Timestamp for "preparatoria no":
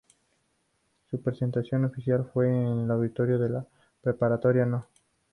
4.01-4.87